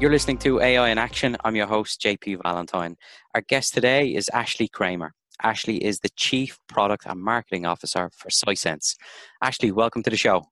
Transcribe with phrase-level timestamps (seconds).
[0.00, 1.36] You're listening to AI in Action.
[1.42, 2.94] I'm your host, JP Valentine.
[3.34, 5.12] Our guest today is Ashley Kramer.
[5.42, 8.94] Ashley is the Chief Product and Marketing Officer for Sisense.
[9.42, 10.44] Ashley, welcome to the show.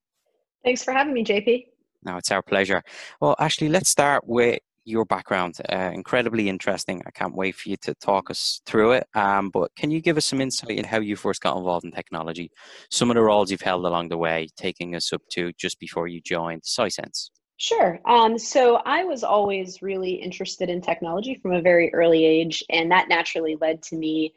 [0.64, 1.66] Thanks for having me, JP.
[2.04, 2.82] No, it's our pleasure.
[3.20, 5.58] Well, Ashley, let's start with your background.
[5.72, 7.00] Uh, incredibly interesting.
[7.06, 9.06] I can't wait for you to talk us through it.
[9.14, 11.92] Um, but can you give us some insight in how you first got involved in
[11.92, 12.50] technology?
[12.90, 16.08] Some of the roles you've held along the way, taking us up to just before
[16.08, 17.30] you joined Sisense.
[17.58, 17.98] Sure.
[18.04, 22.90] Um, so I was always really interested in technology from a very early age, and
[22.90, 24.34] that naturally led to me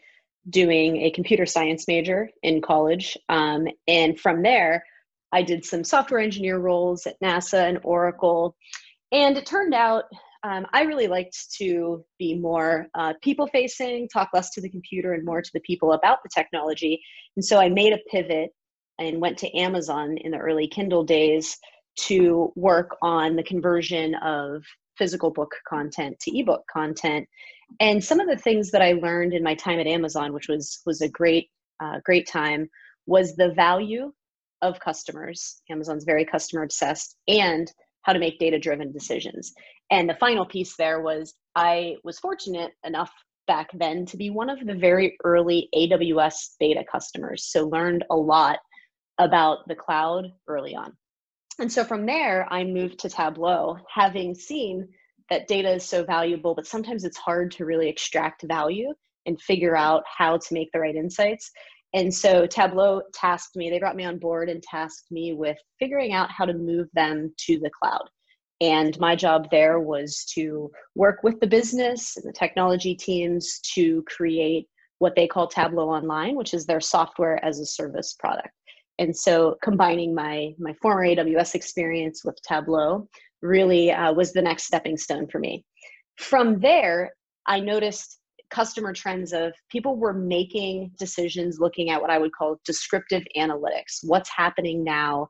[0.49, 3.17] doing a computer science major in college.
[3.27, 4.83] Um, and from there,
[5.33, 8.55] I did some software engineer roles at NASA and Oracle.
[9.11, 10.05] And it turned out
[10.43, 15.11] um, I really liked to be more uh, people facing, talk less to the computer
[15.13, 17.01] and more to the people about the technology.
[17.35, 18.51] And so I made a pivot
[18.99, 21.57] and went to Amazon in the early Kindle days
[22.07, 24.63] to work on the conversion of
[24.97, 27.27] physical book content to ebook content.
[27.79, 30.81] And some of the things that i learned in my time at amazon which was
[30.85, 31.49] was a great
[31.81, 32.69] uh, great time
[33.05, 34.11] was the value
[34.61, 35.61] of customers.
[35.69, 39.53] Amazon's very customer obsessed and how to make data driven decisions.
[39.89, 43.11] And the final piece there was i was fortunate enough
[43.47, 48.15] back then to be one of the very early aws beta customers so learned a
[48.15, 48.59] lot
[49.17, 50.95] about the cloud early on
[51.59, 54.87] and so from there, I moved to Tableau, having seen
[55.29, 58.93] that data is so valuable, but sometimes it's hard to really extract value
[59.25, 61.51] and figure out how to make the right insights.
[61.93, 66.13] And so Tableau tasked me, they brought me on board and tasked me with figuring
[66.13, 68.09] out how to move them to the cloud.
[68.61, 74.03] And my job there was to work with the business and the technology teams to
[74.03, 74.67] create
[74.99, 78.49] what they call Tableau Online, which is their software as a service product
[78.99, 83.07] and so combining my my former aws experience with tableau
[83.41, 85.65] really uh, was the next stepping stone for me.
[86.17, 87.11] From there
[87.47, 88.19] i noticed
[88.51, 93.99] customer trends of people were making decisions looking at what i would call descriptive analytics
[94.03, 95.27] what's happening now.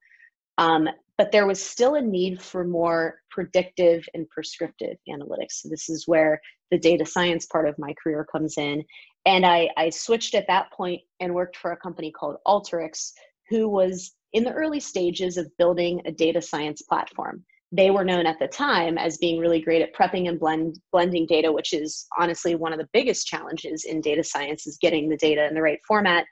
[0.58, 5.52] Um, but there was still a need for more predictive and prescriptive analytics.
[5.52, 6.40] So this is where
[6.72, 8.86] the data science part of my career comes in.
[9.26, 13.12] And I, I switched at that point and worked for a company called Alteryx,
[13.50, 17.44] who was in the early stages of building a data science platform.
[17.72, 21.28] They were known at the time as being really great at prepping and blend, blending
[21.28, 25.18] data, which is honestly one of the biggest challenges in data science is getting the
[25.18, 26.26] data in the right format.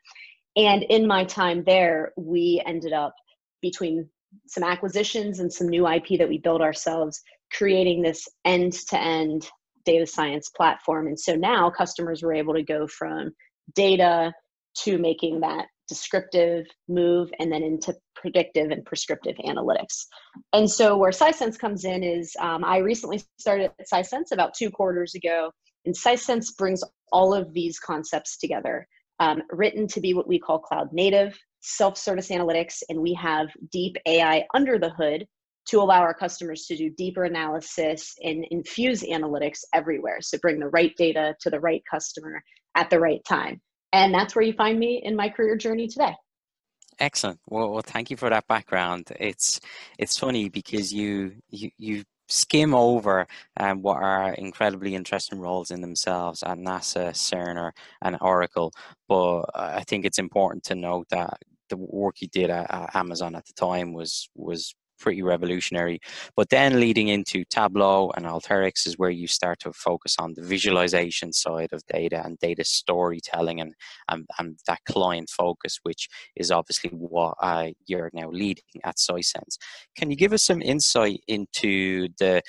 [0.56, 3.14] And in my time there, we ended up
[3.62, 4.10] between
[4.48, 7.22] some acquisitions and some new IP that we built ourselves,
[7.54, 9.50] creating this end to end
[9.86, 11.08] data science platform.
[11.08, 13.32] And so now customers were able to go from
[13.76, 14.34] data
[14.80, 20.06] to making that descriptive move and then into predictive and prescriptive analytics.
[20.54, 24.70] And so where Sisense comes in is um, I recently started at Sisense about two
[24.70, 25.52] quarters ago,
[25.86, 28.88] and Sisense brings all of these concepts together,
[29.20, 33.96] um, written to be what we call cloud native, self-service analytics, and we have deep
[34.06, 35.26] AI under the hood
[35.68, 40.20] to allow our customers to do deeper analysis and infuse analytics everywhere.
[40.22, 42.42] So bring the right data to the right customer
[42.76, 43.62] at the right time
[44.04, 46.14] and that's where you find me in my career journey today.
[47.00, 47.40] Excellent.
[47.48, 49.12] Well, well thank you for that background.
[49.20, 49.60] It's
[50.00, 53.26] it's funny because you you you skim over
[53.58, 57.72] um, what are incredibly interesting roles in themselves at NASA, Cerner,
[58.02, 58.74] and Oracle.
[59.08, 63.36] But I think it's important to note that the work you did at, at Amazon
[63.36, 66.00] at the time was was pretty revolutionary.
[66.36, 70.42] But then leading into Tableau and Alteryx is where you start to focus on the
[70.42, 73.74] visualization side of data and data storytelling and,
[74.10, 79.58] and, and that client focus, which is obviously what uh, you're now leading at Sisense.
[79.96, 82.42] Can you give us some insight into the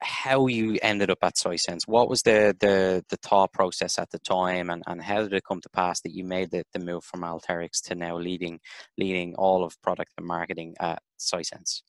[0.00, 1.86] how you ended up at Sisense.
[1.86, 5.44] What was the, the the thought process at the time, and, and how did it
[5.44, 8.60] come to pass that you made the, the move from Alteryx to now leading
[8.96, 11.82] leading all of product and marketing at Sisense?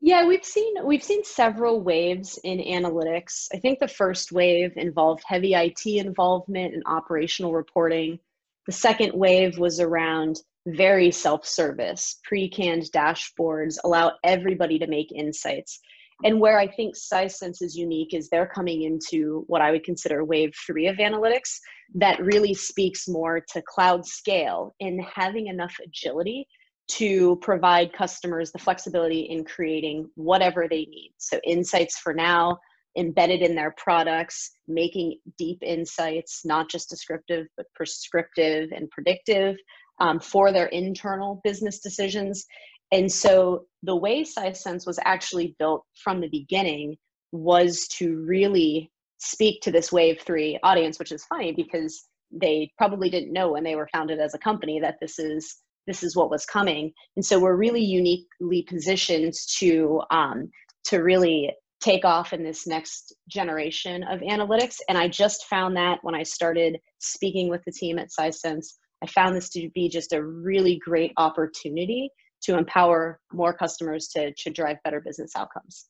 [0.00, 3.48] Yeah, we've seen we've seen several waves in analytics.
[3.52, 8.18] I think the first wave involved heavy IT involvement and operational reporting.
[8.66, 15.80] The second wave was around very self-service, pre-canned dashboards, allow everybody to make insights
[16.24, 20.24] And where I think Sisense is unique is they're coming into what I would consider
[20.24, 21.58] wave three of analytics
[21.94, 26.46] that really speaks more to cloud scale and having enough agility
[26.88, 31.12] to provide customers the flexibility in creating whatever they need.
[31.18, 32.58] So, insights for now,
[32.98, 39.56] embedded in their products, making deep insights, not just descriptive, but prescriptive and predictive
[40.00, 42.44] um, for their internal business decisions.
[42.92, 46.96] And so the way Sisense was actually built from the beginning
[47.32, 53.08] was to really speak to this wave three audience, which is funny because they probably
[53.08, 55.56] didn't know when they were founded as a company that this is
[55.86, 56.92] this is what was coming.
[57.16, 60.50] And so we're really uniquely positioned to um,
[60.84, 61.50] to really
[61.80, 64.76] take off in this next generation of analytics.
[64.88, 69.06] And I just found that when I started speaking with the team at Sisense, I
[69.06, 72.10] found this to be just a really great opportunity
[72.42, 75.86] to empower more customers to, to drive better business outcomes.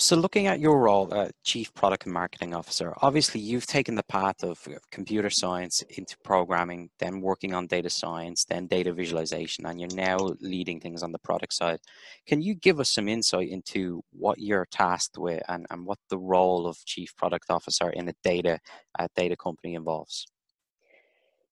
[0.00, 4.02] So, looking at your role, uh, Chief Product and Marketing Officer, obviously you've taken the
[4.04, 9.78] path of computer science into programming, then working on data science, then data visualization, and
[9.78, 11.80] you're now leading things on the product side.
[12.26, 16.18] Can you give us some insight into what you're tasked with and, and what the
[16.18, 18.58] role of Chief Product Officer in a data
[18.98, 20.26] uh, data company involves?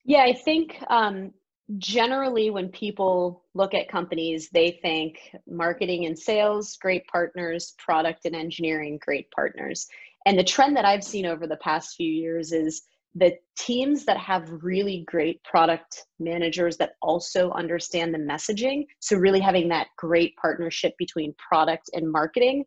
[0.07, 1.35] Yeah, I think um,
[1.77, 8.35] generally when people look at companies they think marketing and sales great partners product and
[8.35, 9.87] engineering great partners.
[10.25, 12.83] And the trend that i've seen over the past few years is
[13.15, 19.41] the teams that have really great product managers that also understand the messaging so really
[19.41, 22.65] having that great partnership between product and marketing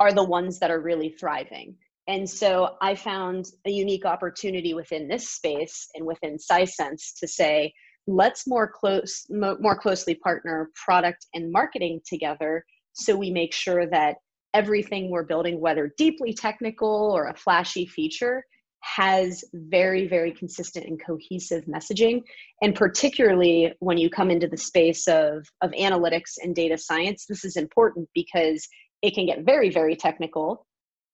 [0.00, 1.76] are the ones that are really thriving.
[2.08, 7.72] And so i found a unique opportunity within this space and within Sisense to say
[8.10, 14.16] let's more close more closely partner product and marketing together so we make sure that
[14.52, 18.44] everything we're building whether deeply technical or a flashy feature
[18.82, 22.22] has very very consistent and cohesive messaging.
[22.62, 27.44] And particularly when you come into the space of of analytics and data science this
[27.44, 28.66] is important because
[29.02, 30.66] it can get very very technical.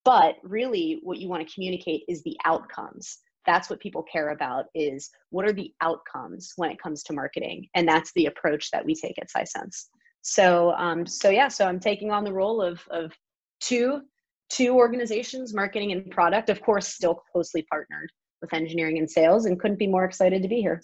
[0.04, 4.66] But really what you want to communicate is the outcomes that's what people care about
[4.74, 8.84] is what are the outcomes when it comes to marketing and that's the approach that
[8.84, 9.86] we take at Sisense
[10.22, 13.12] So um, so yeah, so I'm taking on the role of of
[13.60, 14.02] two
[14.48, 18.10] two organizations, marketing and product, of course, still closely partnered
[18.40, 20.82] with engineering and sales, and couldn't be more excited to be here.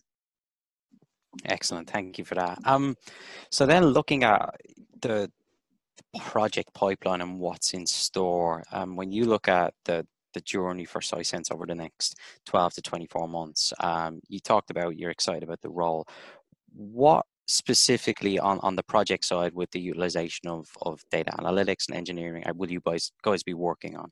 [1.45, 2.59] Excellent, thank you for that.
[2.65, 2.97] Um,
[3.51, 4.55] so then looking at
[5.01, 5.31] the
[6.19, 11.01] project pipeline and what's in store, um, when you look at the the journey for
[11.01, 13.73] Sisense over the next 12 to 24 months.
[13.81, 16.07] Um, you talked about you're excited about the role.
[16.75, 21.97] What specifically on, on the project side with the utilization of, of data analytics and
[21.97, 24.11] engineering uh, will you guys, guys be working on?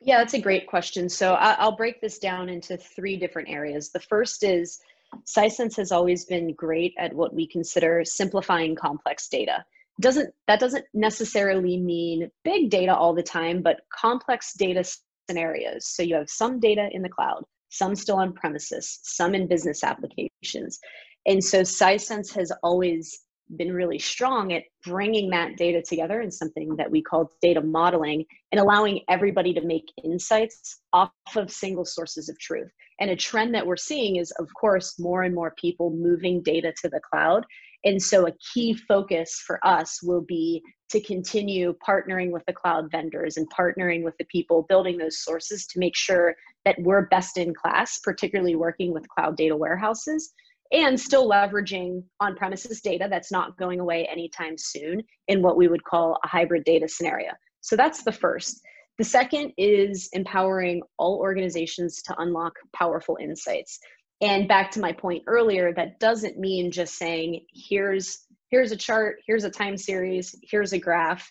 [0.00, 1.08] Yeah, that's a great question.
[1.08, 3.90] So I'll break this down into three different areas.
[3.90, 4.80] The first is
[5.26, 9.64] Sisense has always been great at what we consider simplifying complex data
[10.00, 14.82] doesn't that doesn't necessarily mean big data all the time but complex data
[15.28, 19.46] scenarios so you have some data in the cloud some still on premises some in
[19.46, 20.78] business applications
[21.26, 23.20] and so Sisense has always
[23.56, 28.24] been really strong at bringing that data together in something that we call data modeling
[28.50, 32.70] and allowing everybody to make insights off of single sources of truth.
[33.00, 36.72] And a trend that we're seeing is, of course, more and more people moving data
[36.82, 37.44] to the cloud.
[37.84, 42.90] And so, a key focus for us will be to continue partnering with the cloud
[42.90, 46.34] vendors and partnering with the people building those sources to make sure
[46.64, 50.32] that we're best in class, particularly working with cloud data warehouses
[50.70, 55.68] and still leveraging on premises data that's not going away anytime soon in what we
[55.68, 57.30] would call a hybrid data scenario.
[57.62, 58.60] So, that's the first.
[58.98, 63.80] The second is empowering all organizations to unlock powerful insights
[64.22, 69.16] and back to my point earlier that doesn't mean just saying here's here's a chart
[69.26, 71.30] here's a time series here's a graph.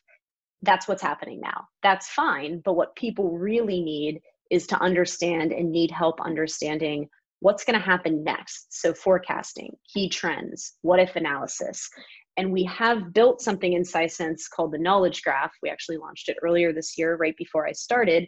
[0.63, 1.65] That's what's happening now.
[1.81, 4.21] That's fine but what people really need
[4.51, 7.07] is to understand and need help understanding
[7.39, 8.67] what's going to happen next.
[8.69, 11.89] So forecasting key trends what if analysis.
[12.37, 15.51] And we have built something in Sisense called the knowledge graph.
[15.61, 18.27] We actually launched it earlier this year right before i started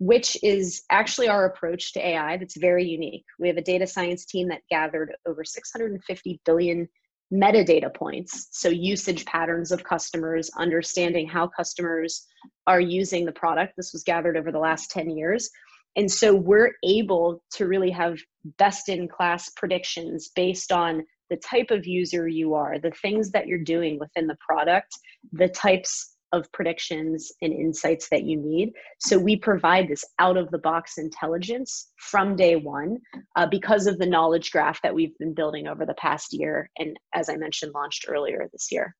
[0.00, 3.24] which is actually our approach to AI that's very unique.
[3.38, 6.88] We have a data science team that gathered over 650 billion
[7.32, 12.26] metadata points, so usage patterns of customers, understanding how customers
[12.66, 13.74] are using the product.
[13.76, 15.50] This was gathered over the last 10 years.
[15.96, 18.18] And so we're able to really have
[18.58, 23.46] best in class predictions based on the type of user you are, the things that
[23.46, 24.92] you're doing within the product,
[25.32, 28.72] the types of predictions and insights that you need.
[29.00, 32.98] So we provide this out of the box intelligence from day one
[33.36, 36.70] uh, because of the knowledge graph that we've been building over the past year.
[36.78, 38.94] And as I mentioned, launched earlier this year.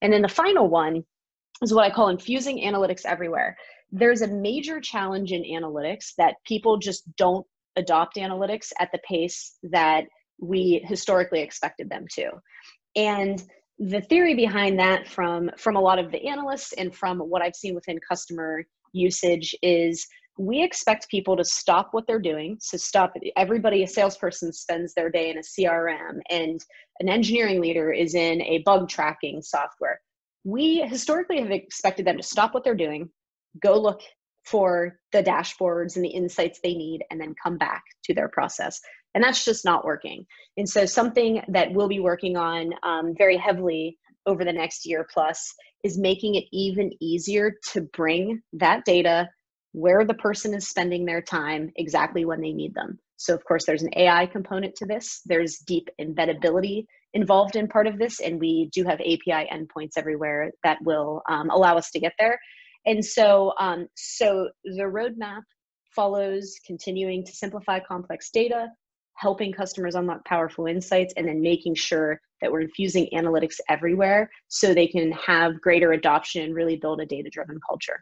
[0.00, 1.04] And then the final one
[1.62, 3.56] is what I call infusing analytics everywhere.
[3.90, 7.46] There's a major challenge in analytics that people just don't
[7.76, 10.04] adopt analytics at the pace that
[10.40, 12.30] we historically expected them to.
[12.96, 13.42] And
[13.88, 17.56] the theory behind that from from a lot of the analysts and from what I've
[17.56, 20.06] seen within customer usage is
[20.38, 22.56] we expect people to stop what they're doing.
[22.60, 26.64] So stop everybody, a salesperson spends their day in a CRM and
[27.00, 30.00] an engineering leader is in a bug tracking software.
[30.44, 33.10] We historically have expected them to stop what they're doing,
[33.60, 34.00] go look
[34.44, 38.80] for the dashboards and the insights they need, and then come back to their process.
[39.14, 40.26] And that's just not working.
[40.56, 45.06] And so, something that we'll be working on um, very heavily over the next year
[45.12, 45.52] plus
[45.82, 49.28] is making it even easier to bring that data
[49.72, 52.98] where the person is spending their time exactly when they need them.
[53.16, 57.86] So, of course, there's an AI component to this, there's deep embeddability involved in part
[57.86, 62.00] of this, and we do have API endpoints everywhere that will um, allow us to
[62.00, 62.38] get there.
[62.84, 65.42] And so, um, so the roadmap
[65.94, 68.68] follows continuing to simplify complex data,
[69.26, 72.10] helping customers unlock powerful insights, and then making sure
[72.40, 77.06] that we're infusing analytics everywhere so they can have greater adoption and really build a
[77.06, 77.98] data driven culture.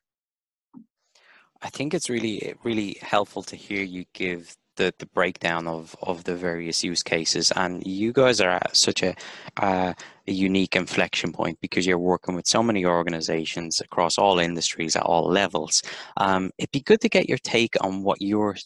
[1.66, 4.42] I think it's really really helpful to hear you give
[4.80, 7.52] the, the breakdown of, of the various use cases.
[7.54, 9.14] And you guys are at such a,
[9.58, 9.92] uh,
[10.26, 15.02] a unique inflection point because you're working with so many organizations across all industries at
[15.02, 15.82] all levels.
[16.16, 18.56] Um, it'd be good to get your take on what you're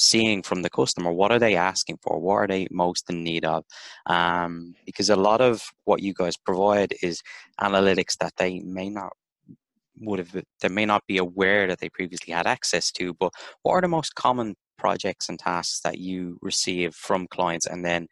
[0.00, 1.12] seeing from the customer.
[1.12, 2.18] What are they asking for?
[2.18, 3.64] What are they most in need of?
[4.06, 7.20] Um, because a lot of what you guys provide is
[7.60, 9.12] analytics that they may not
[10.02, 13.30] would have they may not be aware that they previously had access to but
[13.62, 18.06] what are the most common projects and tasks that you receive from clients and then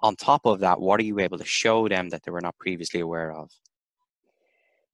[0.00, 2.56] on top of that what are you able to show them that they were not
[2.60, 3.50] previously aware of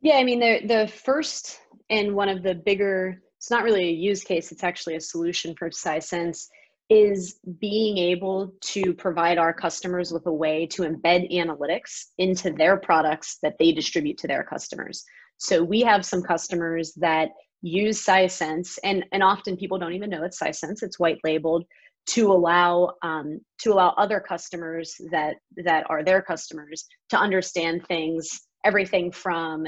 [0.01, 3.93] yeah i mean the the first and one of the bigger it's not really a
[3.93, 6.49] use case it's actually a solution for Sisense
[6.91, 12.77] is being able to provide our customers with a way to embed analytics into their
[12.77, 15.05] products that they distribute to their customers
[15.39, 17.31] so we have some customers that
[17.65, 20.83] use Sisense, and and often people don't even know it's Sisense.
[20.83, 21.65] It's white labeled
[22.07, 28.29] to allow um, to allow other customers that that are their customers to understand things,
[28.65, 29.65] everything from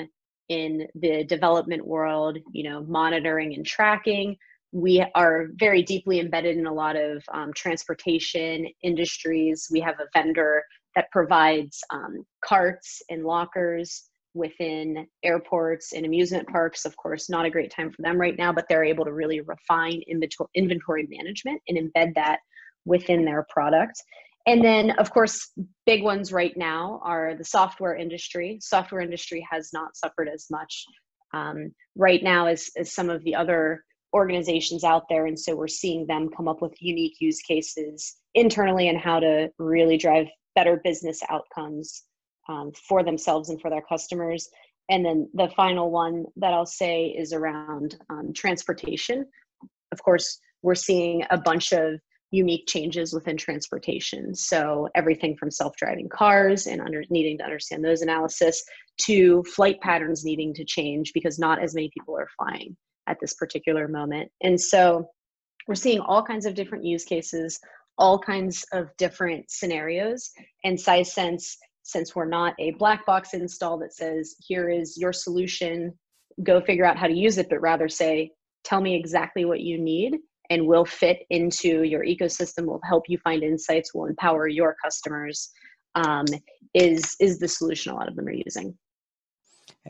[0.48, 4.36] in the development world, you know, monitoring and tracking.
[4.72, 9.68] We are very deeply embedded in a lot of um, transportation industries.
[9.70, 10.62] We have a vendor
[10.94, 16.84] that provides um, carts and lockers within airports and amusement parks.
[16.84, 19.40] Of course, not a great time for them right now, but they're able to really
[19.40, 22.40] refine inventory management and embed that
[22.84, 24.02] within their product.
[24.46, 25.50] And then, of course,
[25.86, 28.58] big ones right now are the software industry.
[28.60, 30.84] Software industry has not suffered as much
[31.34, 33.82] um, right now as, as some of the other
[34.14, 35.26] organizations out there.
[35.26, 39.50] And so we're seeing them come up with unique use cases internally and how to
[39.58, 42.04] really drive better business outcomes
[42.48, 44.48] um, for themselves and for their customers.
[44.88, 49.26] And then the final one that I'll say is around um, transportation.
[49.90, 52.00] Of course, we're seeing a bunch of
[52.36, 54.34] unique changes within transportation.
[54.34, 58.62] So everything from self-driving cars and under, needing to understand those analysis
[59.02, 62.76] to flight patterns needing to change because not as many people are flying
[63.06, 64.30] at this particular moment.
[64.42, 65.08] And so
[65.66, 67.58] we're seeing all kinds of different use cases,
[67.98, 70.30] all kinds of different scenarios,
[70.64, 75.94] and Sisense since we're not a black box install that says, here is your solution,
[76.42, 78.32] go figure out how to use it, but rather say,
[78.64, 80.16] tell me exactly what you need
[80.50, 85.50] and we'll fit into your ecosystem, will help you find insights, will empower your customers,
[85.94, 86.26] um,
[86.74, 88.76] is, is the solution a lot of them are using.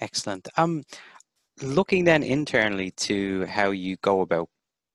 [0.01, 0.49] Excellent.
[0.57, 0.83] Um,
[1.63, 4.49] looking then internally to how you go about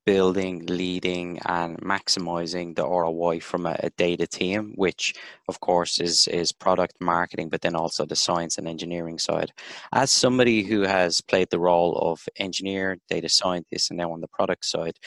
[0.06, 5.14] building, leading, and maximizing the ROI from a, a, data team, which
[5.48, 9.52] of course is is product marketing, but then also the science and engineering side.
[9.94, 14.28] As somebody who has played the role of engineer, data scientist, and now on the
[14.28, 14.98] product side,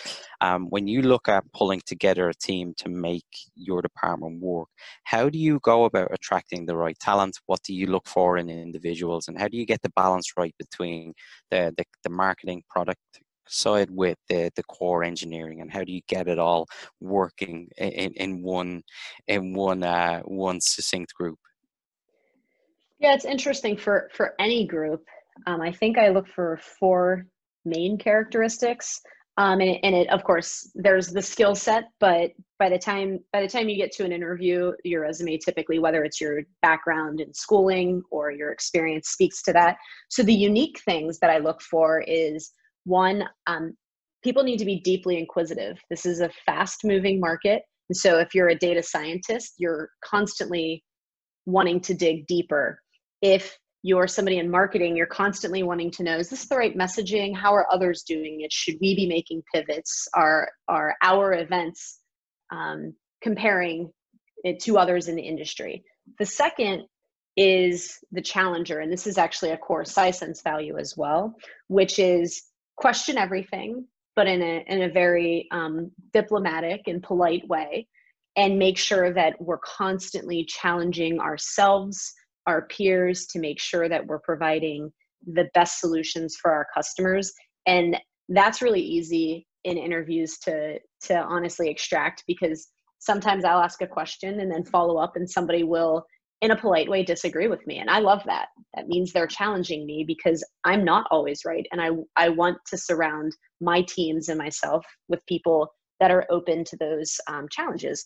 [0.40, 4.68] um, when you look at pulling together a team to make your department work,
[5.04, 7.38] how do you go about attracting the right talent?
[7.46, 10.54] What do you look for in individuals, and how do you get the balance right
[10.58, 11.14] between
[11.50, 13.00] the the, the marketing product
[13.48, 16.66] side with the, the core engineering and how do you get it all
[17.00, 18.82] working in, in one
[19.26, 21.38] in one uh, one succinct group
[22.98, 25.04] yeah it's interesting for for any group
[25.46, 27.26] Um, I think I look for four
[27.64, 29.00] main characteristics.
[29.36, 33.40] Um, and, and it, of course, there's the skill set, but by the time by
[33.42, 37.34] the time you get to an interview, your resume typically, whether it's your background in
[37.34, 39.76] schooling or your experience, speaks to that.
[40.08, 42.52] So the unique things that I look for is
[42.84, 43.76] one, um,
[44.22, 45.78] people need to be deeply inquisitive.
[45.90, 50.82] This is a fast-moving market, and so if you're a data scientist, you're constantly
[51.46, 52.80] wanting to dig deeper.
[53.20, 57.36] If you're somebody in marketing, you're constantly wanting to know, is this the right messaging?
[57.36, 58.50] How are others doing it?
[58.50, 60.08] Should we be making pivots?
[60.14, 62.00] Are, are our events
[62.50, 63.92] um, comparing
[64.42, 65.84] it to others in the industry?
[66.18, 66.84] The second
[67.36, 71.34] is the challenger, and this is actually a core Sisense value as well,
[71.68, 72.42] which is
[72.76, 77.86] question everything, but in a, in a very um, diplomatic and polite way,
[78.36, 82.12] and make sure that we're constantly challenging ourselves
[82.46, 84.92] our peers to make sure that we're providing
[85.26, 87.32] the best solutions for our customers.
[87.66, 87.96] And
[88.28, 94.40] that's really easy in interviews to to honestly extract because sometimes I'll ask a question
[94.40, 96.04] and then follow up and somebody will
[96.40, 98.48] in a polite way disagree with me and I love that.
[98.74, 102.78] That means they're challenging me because I'm not always right and I I want to
[102.78, 105.68] surround my teams and myself with people
[106.00, 108.04] that are open to those um, challenges.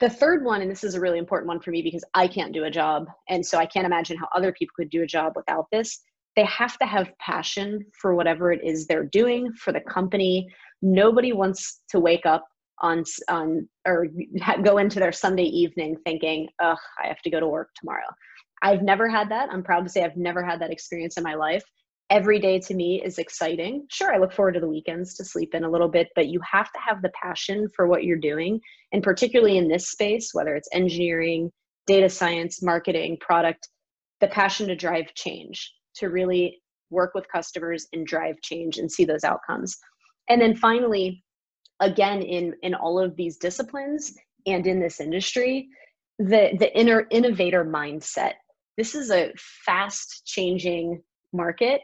[0.00, 2.52] The third one, and this is a really important one for me because I can't
[2.52, 5.32] do a job, and so I can't imagine how other people could do a job
[5.36, 6.00] without this.
[6.34, 10.46] They have to have passion for whatever it is they're doing for the company.
[10.82, 12.44] Nobody wants to wake up
[12.80, 14.06] on on or
[14.62, 18.08] go into their Sunday evening thinking, "Ugh, I have to go to work tomorrow."
[18.62, 19.50] I've never had that.
[19.50, 21.64] I'm proud to say I've never had that experience in my life
[22.10, 23.86] every day to me is exciting.
[23.90, 26.40] Sure, I look forward to the weekends to sleep in a little bit, but you
[26.50, 28.60] have to have the passion for what you're doing.
[28.92, 31.50] And particularly in this space, whether it's engineering,
[31.86, 33.68] data science, marketing, product,
[34.20, 39.04] the passion to drive change, to really work with customers and drive change and see
[39.04, 39.76] those outcomes.
[40.28, 41.24] And then finally,
[41.80, 44.14] again, in, in all of these disciplines
[44.46, 45.68] and in this industry,
[46.18, 48.34] the, the inner innovator mindset.
[48.76, 51.82] This is a fast changing market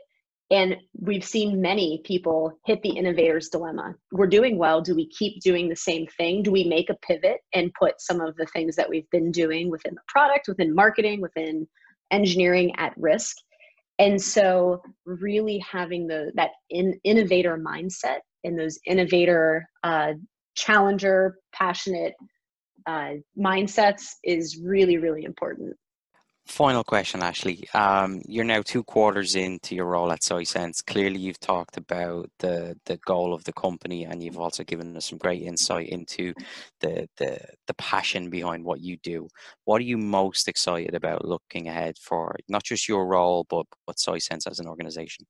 [0.53, 3.95] and we've seen many people hit the innovator's dilemma.
[4.13, 4.83] We're doing well.
[4.83, 6.43] Do we keep doing the same thing?
[6.43, 9.71] Do we make a pivot and put some of the things that we've been doing
[9.71, 11.67] within the product, within marketing, within
[12.11, 13.39] engineering at risk?
[13.99, 20.13] And so, really having the that in, innovator mindset and those innovator, uh,
[20.55, 22.15] challenger, passionate
[22.87, 25.77] uh, mindsets is really, really important.
[26.47, 27.69] Final question, Ashley.
[27.73, 30.85] Um, you're now two quarters into your role at Sisense.
[30.85, 35.09] Clearly, you've talked about the the goal of the company, and you've also given us
[35.09, 36.35] some great insight into
[36.81, 39.29] the the the passion behind what you do.
[39.67, 43.99] What are you most excited about looking ahead for not just your role, but but
[43.99, 45.27] Sisense as an organization?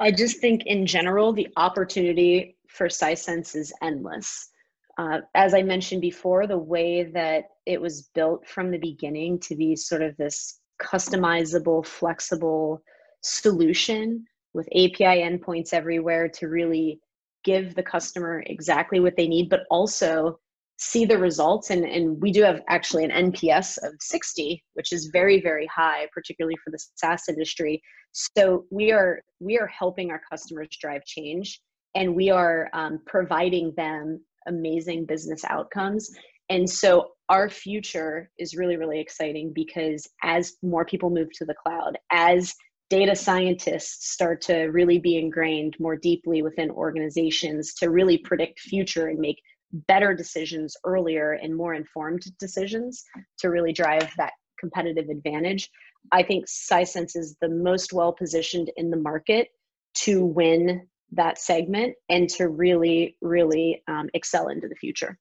[0.00, 4.48] I just think, in general, the opportunity for Sisense is endless.
[4.96, 9.54] Uh, as I mentioned before, the way that it was built from the beginning to
[9.54, 12.82] be sort of this customizable, flexible
[13.22, 17.00] solution with API endpoints everywhere to really
[17.44, 20.40] give the customer exactly what they need, but also
[20.80, 21.68] see the results.
[21.68, 26.08] And, and we do have actually an NPS of 60, which is very, very high,
[26.12, 27.82] particularly for the SaaS industry.
[28.12, 31.60] So we are we are helping our customers drive change
[31.94, 36.10] and we are um, providing them amazing business outcomes.
[36.48, 41.54] And so our future is really, really exciting because as more people move to the
[41.54, 42.54] cloud, as
[42.88, 49.08] data scientists start to really be ingrained more deeply within organizations to really predict future
[49.08, 49.40] and make
[49.72, 53.04] better decisions earlier and more informed decisions
[53.38, 55.70] to really drive that competitive advantage.
[56.12, 59.48] I think Sisense is the most well positioned in the market
[59.94, 65.18] to win that segment and to really, really um, excel into the future.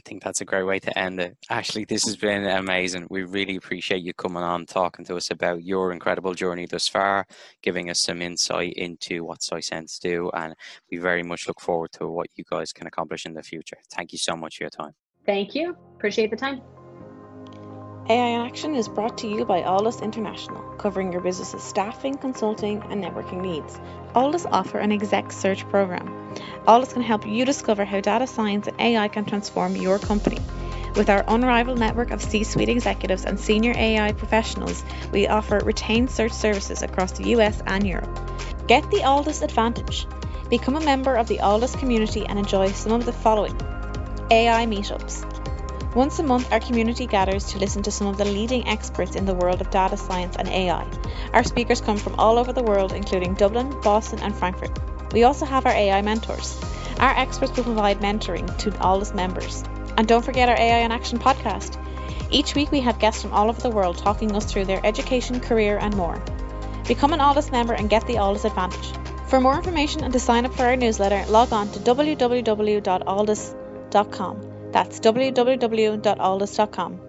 [0.00, 1.36] I think that's a great way to end it.
[1.50, 3.06] Ashley, this has been amazing.
[3.10, 7.26] We really appreciate you coming on, talking to us about your incredible journey thus far,
[7.62, 10.54] giving us some insight into what Sisense do, and
[10.90, 13.76] we very much look forward to what you guys can accomplish in the future.
[13.92, 14.92] Thank you so much for your time.
[15.26, 15.76] Thank you.
[15.96, 16.62] Appreciate the time.
[18.10, 23.04] AI Action is brought to you by Alldus International, covering your business's staffing, consulting, and
[23.04, 23.78] networking needs.
[24.16, 26.34] Alldus offer an exec search program.
[26.66, 30.40] Alldus can help you discover how data science and AI can transform your company.
[30.96, 36.10] With our unrivaled network of C suite executives and senior AI professionals, we offer retained
[36.10, 38.18] search services across the US and Europe.
[38.66, 40.08] Get the Alldus advantage.
[40.48, 43.54] Become a member of the Alldus community and enjoy some of the following
[44.32, 45.24] AI meetups,
[45.94, 49.24] Once a month, our community gathers to listen to some of the leading experts in
[49.24, 50.86] the world of data science and AI.
[51.32, 54.78] Our speakers come from all over the world, including Dublin, Boston, and Frankfurt.
[55.12, 56.60] We also have our AI mentors.
[57.00, 59.64] Our experts will provide mentoring to all Alldus members.
[59.96, 61.76] And don't forget our AI in Action podcast.
[62.30, 65.40] Each week, we have guests from all over the world talking us through their education,
[65.40, 66.22] career, and more.
[66.86, 68.92] Become an Alldus member and get the Alldus advantage.
[69.26, 74.49] For more information and to sign up for our newsletter, log on to www.alldus.com.
[74.72, 77.00] That's www.alldus.com.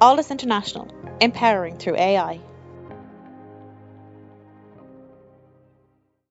[0.00, 0.88] Alldus International,
[1.20, 2.40] empowering through AI.